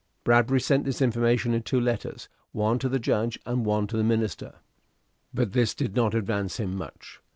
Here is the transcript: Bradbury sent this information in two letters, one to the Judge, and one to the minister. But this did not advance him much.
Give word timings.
Bradbury 0.23 0.59
sent 0.59 0.83
this 0.85 0.99
information 0.99 1.53
in 1.53 1.61
two 1.61 1.79
letters, 1.79 2.27
one 2.53 2.79
to 2.79 2.89
the 2.89 2.97
Judge, 2.97 3.37
and 3.45 3.63
one 3.67 3.85
to 3.85 3.97
the 3.97 4.03
minister. 4.03 4.55
But 5.31 5.53
this 5.53 5.75
did 5.75 5.95
not 5.95 6.15
advance 6.15 6.57
him 6.57 6.75
much. 6.75 7.19